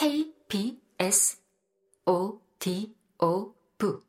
[0.00, 1.42] KBS
[2.06, 4.02] ODO 부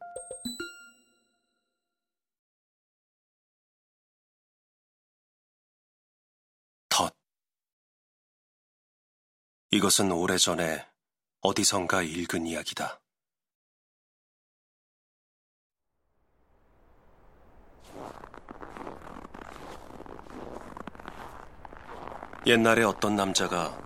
[6.88, 7.14] 덫.
[9.72, 10.88] 이것은 오래전에
[11.42, 13.02] 어디선가 읽은 이야기다.
[22.48, 23.81] 옛날에 어떤 남자가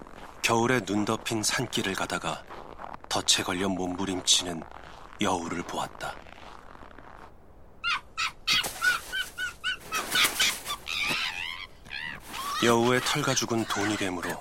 [0.46, 2.44] 겨울에 눈 덮인 산길을 가다가
[3.10, 4.62] 덫에 걸려 몸부림치는
[5.20, 6.14] 여우를 보았다.
[12.64, 14.40] 여우의 털 가죽은 돈이 되므로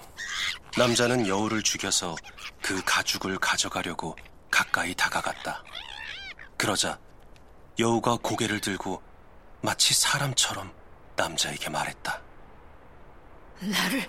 [0.77, 2.17] 남자는 여우를 죽여서
[2.61, 4.15] 그 가죽을 가져가려고
[4.51, 5.65] 가까이 다가갔다.
[6.59, 6.99] 그러자
[7.79, 9.03] 여우가 고개를 들고
[9.63, 10.71] 마치 사람처럼
[11.17, 12.21] 남자에게 말했다.
[13.61, 14.07] 나를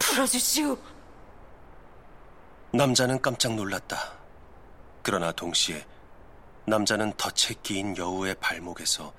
[0.00, 0.95] 풀어주시오.
[2.76, 4.12] 남자는 깜짝 놀랐다.
[5.02, 5.86] 그러나 동시에
[6.66, 9.14] 남자는 덫에 끼인 여우의 발목에서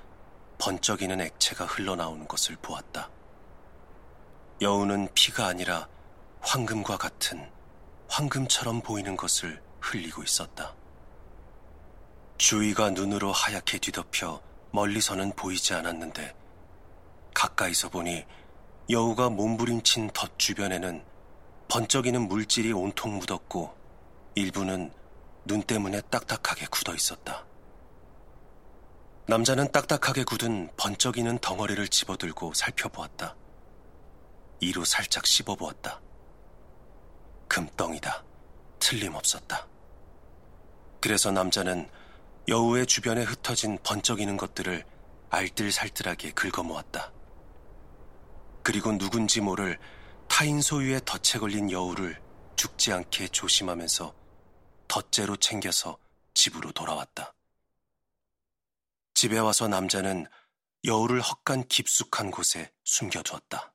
[0.59, 3.09] 번쩍이는 액체가 흘러나오는 것을 보았다.
[4.61, 5.87] 여우는 피가 아니라
[6.41, 7.49] 황금과 같은
[8.07, 10.75] 황금처럼 보이는 것을 흘리고 있었다.
[12.37, 16.35] 주위가 눈으로 하얗게 뒤덮여 멀리서는 보이지 않았는데
[17.33, 18.23] 가까이서 보니
[18.91, 21.16] 여우가 몸부림친 덫 주변에는
[21.69, 23.75] 번쩍이는 물질이 온통 묻었고
[24.35, 24.91] 일부는
[25.45, 27.45] 눈 때문에 딱딱하게 굳어 있었다.
[29.27, 33.35] 남자는 딱딱하게 굳은 번쩍이는 덩어리를 집어들고 살펴보았다.
[34.59, 36.01] 이로 살짝 씹어보았다.
[37.47, 38.23] 금덩이다.
[38.79, 39.67] 틀림없었다.
[41.01, 41.89] 그래서 남자는
[42.47, 44.85] 여우의 주변에 흩어진 번쩍이는 것들을
[45.29, 47.11] 알뜰살뜰하게 긁어모았다.
[48.63, 49.77] 그리고 누군지 모를
[50.37, 52.21] 타인 소유의 덫에 걸린 여우를
[52.55, 54.13] 죽지 않게 조심하면서
[54.87, 55.97] 덫째로 챙겨서
[56.35, 57.33] 집으로 돌아왔다.
[59.15, 60.27] 집에 와서 남자는
[60.85, 63.73] 여우를 헛간 깊숙한 곳에 숨겨두었다.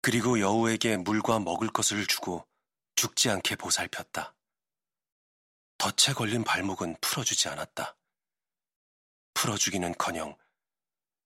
[0.00, 2.46] 그리고 여우에게 물과 먹을 것을 주고
[2.96, 4.34] 죽지 않게 보살폈다.
[5.76, 7.98] 덫에 걸린 발목은 풀어주지 않았다.
[9.34, 10.36] 풀어주기는 커녕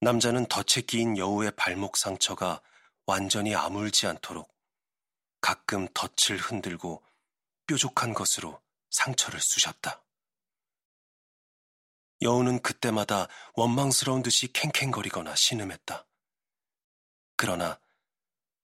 [0.01, 2.63] 남자는 덫에 끼인 여우의 발목 상처가
[3.07, 4.55] 완전히 아물지 않도록
[5.41, 7.05] 가끔 덫을 흔들고
[7.67, 10.03] 뾰족한 것으로 상처를 쑤셨다.
[12.23, 16.07] 여우는 그때마다 원망스러운 듯이 캥캥거리거나 신음했다.
[17.37, 17.79] 그러나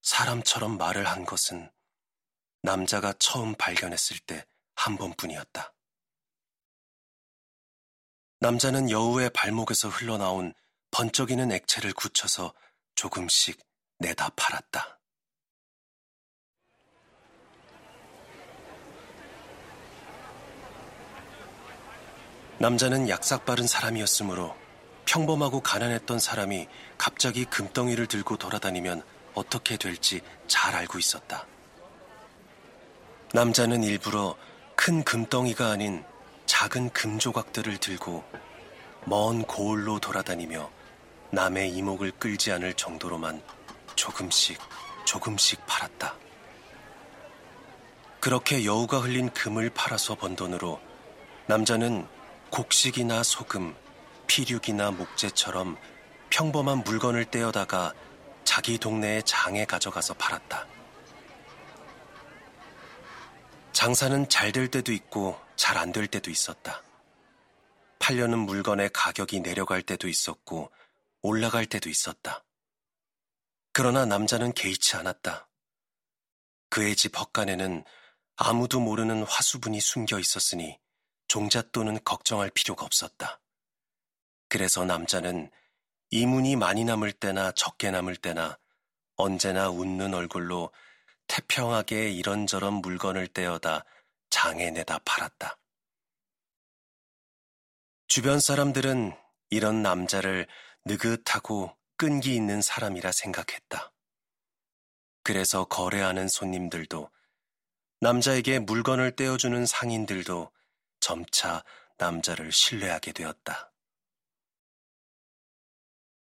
[0.01, 1.71] 사람처럼 말을 한 것은
[2.63, 5.73] 남자가 처음 발견했을 때 한 번뿐이었다.
[8.43, 10.53] 남자는 여우의 발목에서 흘러나온
[10.91, 12.53] 번쩍이는 액체를 굳혀서
[12.97, 13.57] 조금씩
[14.01, 14.99] 내다 팔았다.
[22.59, 24.57] 남자는 약삭 빠른 사람이었으므로
[25.05, 26.67] 평범하고 가난했던 사람이
[26.99, 29.05] 갑자기 금덩이를 들고 돌아다니면
[29.35, 31.47] 어떻게 될지 잘 알고 있었다.
[33.35, 34.37] 남자는 일부러
[34.75, 36.05] 큰 금덩이가 아닌
[36.63, 38.23] 작은 금 조각들을 들고
[39.05, 40.71] 먼 고을로 돌아다니며
[41.33, 43.43] 남의 이목을 끌지 않을 정도로만
[43.97, 44.61] 조금씩
[45.05, 46.15] 조금씩 팔았다.
[48.21, 50.81] 그렇게 여우가 흘린 금을 팔아서 번 돈으로
[51.47, 52.07] 남자는
[52.51, 53.75] 곡식이나 소금,
[54.29, 55.77] 피륙이나 목재처럼
[56.31, 57.93] 평범한 물건을 떼어다가
[58.45, 60.65] 자기 동네의 장에 가져가서 팔았다.
[63.83, 66.85] 장사는 잘 될 때도 있고 잘 안 될 때도 있었다.
[67.99, 70.71] 팔려는 물건의 가격이 내려갈 때도 있었고
[71.21, 72.45] 올라갈 때도 있었다.
[73.73, 75.49] 그러나 남자는 개의치 않았다.
[76.71, 77.83] 그의 집 헛간에는
[78.37, 80.79] 아무도 모르는 화수분이 숨겨 있었으니
[81.27, 83.41] 종잣돈은 걱정할 필요가 없었다.
[84.49, 85.51] 그래서 남자는
[86.11, 88.57] 이문이 많이 남을 때나 적게 남을 때나
[89.17, 90.71] 언제나 웃는 얼굴로
[91.33, 93.87] 태평하게 이런저런 물건을 떼어다
[94.29, 95.57] 장에 내다 팔았다.
[98.07, 99.17] 주변 사람들은
[99.49, 100.47] 이런 남자를
[100.85, 103.95] 느긋하고 끈기 있는 사람이라 생각했다.
[105.23, 107.11] 그래서 거래하는 손님들도
[108.01, 110.53] 남자에게 물건을 떼어주는 상인들도
[111.01, 111.65] 점차
[111.97, 113.73] 남자를 신뢰하게 되었다.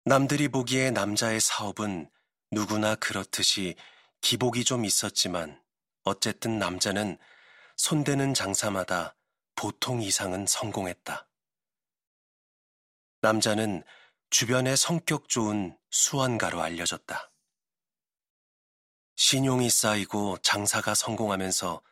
[0.04, 2.10] 남들이 보기에 남자의 사업은
[2.50, 3.76] 누구나 그렇듯이
[4.20, 5.62] 기복이 좀 있었지만
[6.02, 7.18] 어쨌든 남자는
[7.76, 9.14] 손대는 장사마다
[9.54, 11.28] 보통 이상은 성공했다.
[13.22, 13.82] 남자는
[14.30, 17.30] 주변에 성격 좋은 수완가로 알려졌다.
[19.16, 21.82] 신용이 쌓이고 장사가 성공하면서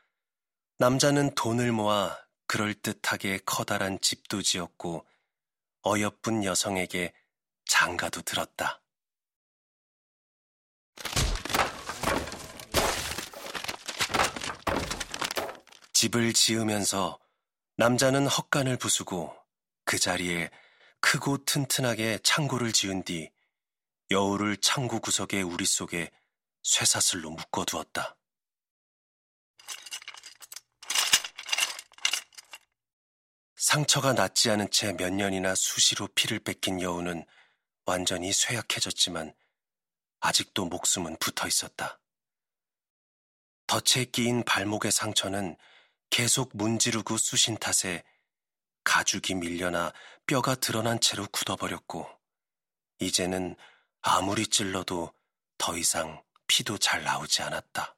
[0.79, 5.06] 남자는 돈을 모아 그럴듯하게 커다란 집도 지었고
[5.87, 7.15] 어여쁜 여성에게
[7.67, 8.83] 장가도 들었다.
[16.05, 17.19] 집을 지으면서
[17.79, 19.35] 남자는 헛간을 부수고
[19.87, 20.51] 그 자리에
[21.01, 23.31] 크고 튼튼하게 창고를 지은 뒤
[24.11, 26.11] 여우를 창고 구석의 우리 속에
[26.62, 28.19] 쇠사슬로 묶어두었다.
[33.56, 37.25] 상처가 낫지 않은 채 몇 년이나 수시로 피를 뺏긴 여우는
[37.87, 39.35] 완전히 쇠약해졌지만
[40.21, 41.99] 아직도 목숨은 붙어 있었다.
[43.67, 45.56] 덫에 끼인 발목의 상처는
[46.16, 48.05] 계속 문지르고 쑤신 탓에
[48.84, 49.93] 가죽이 밀려나
[50.28, 52.08] 뼈가 드러난 채로 굳어버렸고,
[53.00, 53.56] 이제는
[54.00, 55.12] 아무리 찔러도
[55.58, 57.96] 더 이상 피도 잘 나오지 않았다.